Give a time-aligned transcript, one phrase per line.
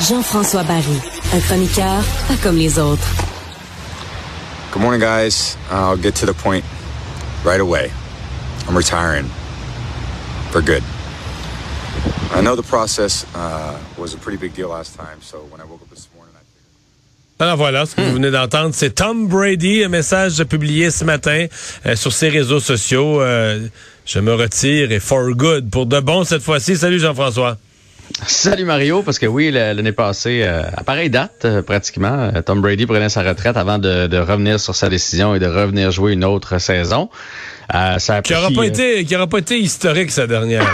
[0.00, 1.00] Jean-François Barry,
[1.32, 3.08] un chroniqueur pas comme les autres.
[4.70, 5.56] Good morning, guys.
[5.70, 6.64] I'll get to the point
[7.44, 7.90] right away.
[8.68, 9.24] I'm retiring
[10.50, 10.82] for good.
[12.32, 15.64] I know the process uh, was a pretty big deal last time, so when I
[15.64, 16.13] woke up this morning.
[17.40, 21.46] Alors voilà, ce que vous venez d'entendre, c'est Tom Brady, un message publié ce matin
[21.84, 23.20] euh, sur ses réseaux sociaux.
[23.20, 23.66] Euh,
[24.06, 26.76] je me retire et for good, pour de bon cette fois-ci.
[26.76, 27.56] Salut Jean-François.
[28.26, 32.86] Salut Mario, parce que oui, l'année passée, euh, à pareille date, euh, pratiquement, Tom Brady
[32.86, 36.24] prenait sa retraite avant de, de, revenir sur sa décision et de revenir jouer une
[36.24, 37.08] autre saison.
[37.74, 40.66] Euh, ça a qui n'aura pas été historique, sa dernière.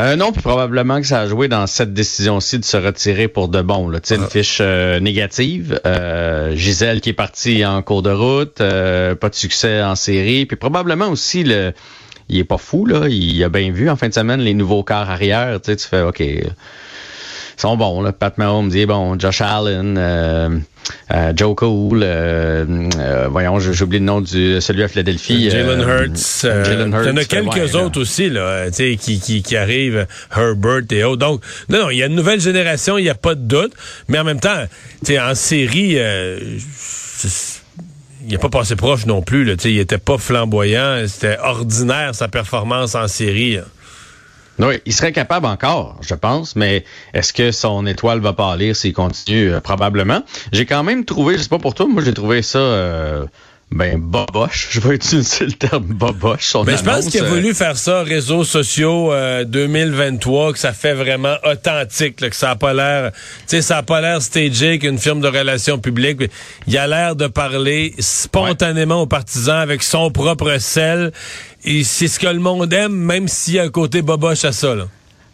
[0.00, 3.48] Euh, non, puis probablement que ça a joué dans cette décision-ci de se retirer pour
[3.48, 3.88] de bon.
[3.88, 4.00] Là.
[4.10, 4.28] Une ah.
[4.28, 5.80] fiche négative.
[6.54, 11.08] Gisèle qui est partie en cours de route, pas de succès en série, puis probablement
[11.08, 11.72] aussi le
[12.30, 13.08] il est pas fou, là.
[13.08, 15.60] Il a bien vu en fin de semaine les nouveaux quarts arrière.
[15.60, 16.22] Tu sais, tu fais OK.
[17.60, 18.12] Ils sont bons, là.
[18.12, 19.18] Pat Mahomes, est bon.
[19.18, 20.48] Josh Allen, euh,
[21.12, 22.64] euh, Joe Cool, euh,
[23.30, 25.50] voyons, j'ai oublié le nom du celui à Philadelphie.
[25.50, 26.40] Jalen Hurts.
[26.42, 27.02] Jalen Hurts.
[27.02, 30.84] Il y en a quelques autres aussi, là, tu sais, qui, qui, qui arrivent, Herbert
[30.90, 31.18] et autres.
[31.18, 33.74] Donc, non, non, il y a une nouvelle génération, il n'y a pas de doute.
[34.08, 34.64] Mais en même temps,
[35.10, 35.98] en série,
[38.22, 39.44] il n'est pas passé proche non plus.
[39.44, 41.04] Là, il était pas flamboyant.
[41.06, 43.58] C'était ordinaire sa performance en série.
[44.60, 48.74] Oui, il serait capable encore, je pense, mais est-ce que son étoile va pas aller
[48.74, 49.52] s'il continue?
[49.52, 50.22] Euh, probablement.
[50.52, 53.24] J'ai quand même trouvé, je sais pas pour toi, moi j'ai trouvé ça euh,
[53.70, 54.68] ben boboche.
[54.72, 56.56] Je vais utiliser le terme boboche.
[56.66, 59.12] Mais je pense qu'il a voulu faire ça réseaux sociaux
[59.46, 63.78] 2023, euh, que ça fait vraiment authentique, que ça a pas l'air, tu sais, ça
[63.78, 66.22] a pas l'air stagé qu'une firme de relations publiques.
[66.66, 71.12] Il a l'air de parler spontanément aux partisans avec son propre sel.
[71.64, 74.52] Et c'est ce que le monde aime, même s'il y a un côté boboche à
[74.52, 74.74] ça.
[74.74, 74.88] Là.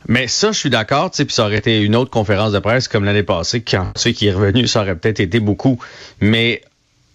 [0.08, 2.58] Mais ça, je suis d'accord, tu sais, puis ça aurait été une autre conférence de
[2.58, 5.78] presse comme l'année passée, quand ceux qui est revenu, ça aurait peut-être été beaucoup.
[6.20, 6.62] Mais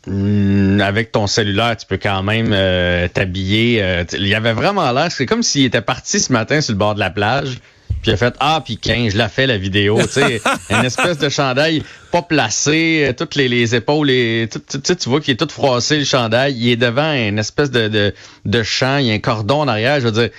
[0.08, 3.84] Hmm, avec ton cellulaire, tu peux quand même euh, t'habiller.
[3.84, 6.80] Euh, il y avait vraiment l'air, c'est comme s'il était parti ce matin sur le
[6.80, 7.60] bord de la plage,
[8.02, 10.84] puis il a fait ah puis 15, je l'ai fait la vidéo, tu sais, une
[10.84, 15.38] espèce de chandail pas placé, euh, toutes les, les épaules, et tu vois qu'il est
[15.38, 16.56] tout froissé le chandail.
[16.58, 18.14] Il est devant une espèce de, de,
[18.46, 20.00] de champ, il y a un cordon en arrière.
[20.00, 20.30] Je veux dire,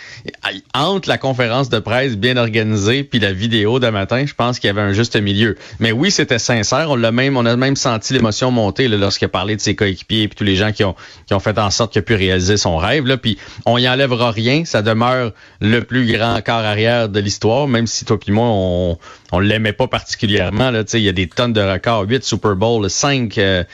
[0.75, 4.69] entre la conférence de presse bien organisée puis la vidéo de matin, je pense qu'il
[4.69, 5.57] y avait un juste milieu.
[5.81, 6.91] Mais oui, c'était sincère.
[6.91, 10.29] On l'a même, on a même senti l'émotion monter lorsqu'il a parlé de ses coéquipiers
[10.29, 10.95] puis tous les gens qui ont,
[11.27, 13.07] qui ont fait en sorte qu'il a pu réaliser son rêve.
[13.07, 13.17] Là.
[13.17, 14.65] Puis on y enlèvera rien.
[14.65, 18.99] Ça demeure le plus grand corps arrière de l'histoire, même si toi puis moi, on,
[19.33, 20.71] on l'aimait pas particulièrement.
[20.71, 20.83] Là.
[20.93, 22.07] Il y a des tonnes de records.
[22.09, 23.65] 8 Super Bowl, 5, euh,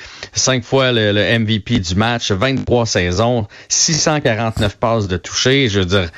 [0.62, 5.68] fois le, MVP du match, 23 saisons, 649 passes de toucher.
[5.68, 6.10] Je veux dire,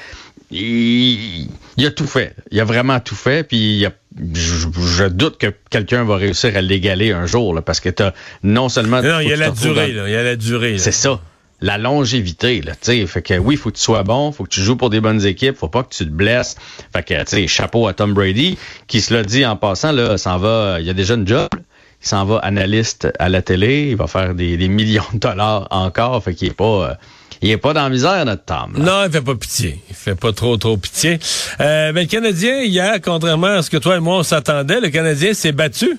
[0.51, 1.49] il,
[1.85, 2.35] a tout fait.
[2.51, 3.45] Il a vraiment tout fait.
[3.45, 3.87] Puis
[4.35, 8.03] je, doute que quelqu'un va réussir à l'égaler un jour, là, parce que tu
[8.43, 9.03] non seulement...
[9.03, 9.93] Non, il y a la durée.
[9.93, 10.79] Là, il y a la durée.
[10.79, 11.21] C'est ça
[11.61, 12.61] la longévité.
[12.63, 14.91] Là, sais, fait que oui, faut que tu sois bon, faut que tu joues pour
[14.91, 16.57] des bonnes équipes, faut pas que tu te blesses.
[16.95, 20.19] Fait que tu sais, chapeau à Tom Brady, qui se l'a dit en passant, là,
[20.19, 21.49] s'en va, il y a déjà une job.
[22.03, 26.23] Il s'en va analyste à la télé, il va faire des, millions de dollars encore,
[26.25, 26.65] fait qu'il est pas.
[26.91, 26.95] Euh,
[27.43, 28.75] il est pas dans la misère, notre Tom.
[28.77, 29.81] Non, il fait pas pitié.
[29.89, 31.19] Il fait pas trop, trop pitié.
[31.61, 34.91] Euh, mais le Canadien, hier, contrairement à ce que toi et moi, on s'attendait, le
[34.91, 35.99] Canadien s'est battu.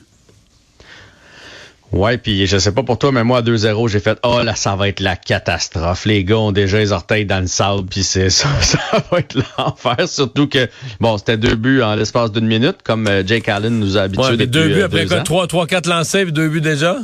[1.91, 4.56] Ouais, puis je sais pas pour toi, mais moi à 2-0, j'ai fait oh là,
[4.56, 6.06] ça va être la catastrophe.
[6.06, 8.79] Les gars ont déjà les orteils dans le sable, puis c'est ça, ça
[9.12, 10.07] va être l'enfer.
[10.07, 10.69] Surtout que
[11.02, 14.38] bon, c'était deux buts en l'espace d'une minute, comme euh, Jake Allen nous a habitués
[14.38, 16.97] ouais, deux buts euh, après quoi, trois, trois, quatre lancés, deux buts déjà?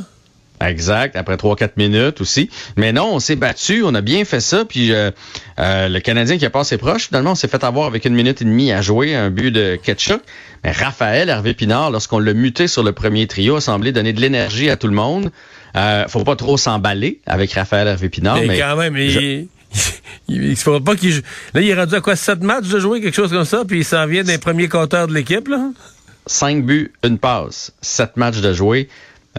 [0.60, 2.50] Exact, après 3-4 minutes aussi.
[2.76, 4.64] Mais non, on s'est battu, on a bien fait ça.
[4.64, 5.10] Puis euh,
[5.58, 8.42] euh, le Canadien qui a passé proche, finalement, on s'est fait avoir avec une minute
[8.42, 10.22] et demie à jouer un but de ketchup.
[10.64, 14.20] Mais Raphaël Hervé Pinard, lorsqu'on l'a muté sur le premier trio, a semblé donner de
[14.20, 15.30] l'énergie à tout le monde.
[15.76, 18.40] Euh, faut pas trop s'emballer avec Raphaël Hervé Pinard.
[18.44, 19.46] Mais, quand même, il,
[20.28, 21.22] il, faut pas qu'il
[21.54, 23.80] Là, il est rendu à quoi, 7 matchs de jouer, quelque chose comme ça, puis
[23.80, 25.70] il s'en vient des premiers compteurs de l'équipe, là?
[26.26, 28.88] 5 buts, une passe, 7 matchs de jouer.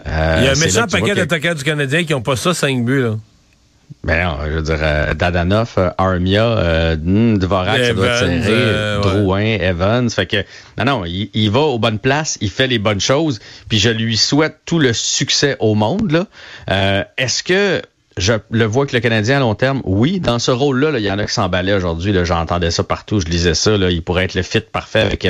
[0.06, 2.84] Euh, Il y a un méchant paquet d'attaquants du Canadien qui n'ont pas ça, 5
[2.84, 3.02] buts.
[3.02, 3.16] Là.
[4.02, 10.08] Ben non, je veux dire, euh, euh, Armia, euh, Dvorak, ça doit tirer, Drouin, Evans.
[10.08, 10.38] Fait que,
[10.78, 14.16] non, non, il, va aux bonnes places, il fait les bonnes choses, puis je lui
[14.16, 16.12] souhaite tout le succès au monde.
[16.12, 17.08] Là.
[17.18, 17.82] Est-ce que
[18.16, 21.10] je le vois que le Canadien à long terme, oui, dans ce rôle-là, il y
[21.10, 22.14] en a qui s'emballaient aujourd'hui.
[22.24, 23.76] J'entendais ça partout, je lisais ça.
[23.76, 25.28] Là, il pourrait être le fit parfait avec,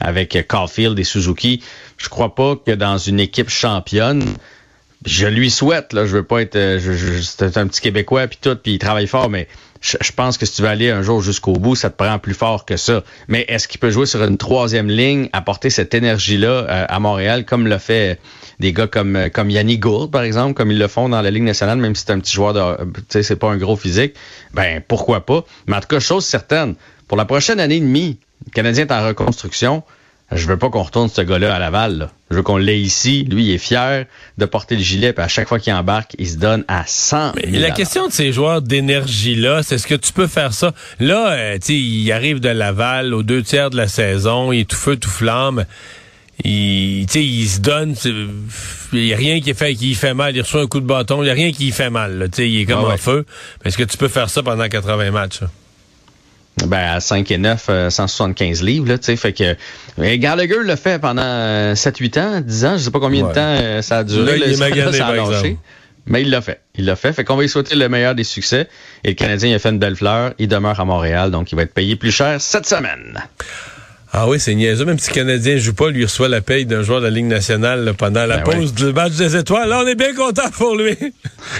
[0.00, 1.62] avec Caulfield et Suzuki.
[2.00, 4.24] Je crois pas que dans une équipe championne,
[5.04, 8.38] je lui souhaite, là, je veux pas être, euh, je, c'est un petit Québécois puis
[8.40, 9.48] tout, puis il travaille fort, mais
[9.82, 12.34] je, pense que si tu veux aller un jour jusqu'au bout, ça te prend plus
[12.34, 13.02] fort que ça.
[13.28, 17.44] Mais est-ce qu'il peut jouer sur une troisième ligne, apporter cette énergie-là euh, à Montréal,
[17.44, 18.18] comme le fait
[18.60, 21.30] des gars comme euh, comme Yannick Gould, par exemple, comme ils le font dans la
[21.30, 23.76] Ligue nationale, même si c'est un petit joueur de, tu sais, c'est pas un gros
[23.76, 24.14] physique,
[24.52, 25.44] ben pourquoi pas?
[25.66, 26.74] Mais en tout cas, chose certaine,
[27.08, 29.82] pour la prochaine année et demie, le Canadien est en reconstruction.
[30.32, 32.08] Je veux pas qu'on retourne ce gars-là à Laval.
[32.30, 33.26] Je veux qu'on l'ait ici.
[33.28, 34.06] Lui, il est fier
[34.38, 35.12] de porter le gilet.
[35.12, 38.12] Puis à chaque fois qu'il embarque, il se donne à 100 Mais La question de
[38.12, 40.72] ces joueurs d'énergie-là, c'est ce que tu peux faire ça?
[41.00, 44.52] Là, euh, tu il arrive de Laval aux deux tiers de la saison.
[44.52, 45.64] Il est tout feu, tout flamme.
[46.44, 47.96] Il, il se donne.
[48.92, 50.36] Il n'y a rien qui fait qui fait mal.
[50.36, 51.22] Il reçoit un coup de bâton.
[51.22, 52.18] Il n'y a rien qui fait mal.
[52.18, 53.26] Là, il est comme ah en feu.
[53.64, 55.40] Est-ce que tu peux faire ça pendant 80 matchs?
[56.66, 59.56] Ben, à 5 et 9, 175 euh, livres, là, tu sais, fait que
[60.16, 63.40] Gallagher l'a fait pendant 7-8 euh, ans, 10 ans, je sais pas combien de temps
[63.40, 64.38] euh, ça a duré.
[64.38, 65.56] Là, il est magané, par exemple.
[66.06, 66.60] Mais il l'a fait.
[66.76, 67.12] Il l'a fait.
[67.12, 68.68] Fait qu'on va lui souhaiter le meilleur des succès.
[69.04, 70.32] Et le Canadien il a fait une belle fleur.
[70.38, 73.22] Il demeure à Montréal, donc il va être payé plus cher cette semaine.
[74.12, 74.84] Ah oui, c'est niaiseux.
[74.84, 77.26] Même si le Canadien joue pas, lui reçoit la paye d'un joueur de la Ligue
[77.26, 79.68] nationale pendant la ben pause du match des étoiles.
[79.68, 80.96] Là, on est bien content pour lui.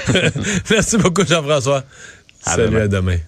[0.71, 1.85] Merci beaucoup, Jean-François.
[2.41, 3.19] Salut, à demain.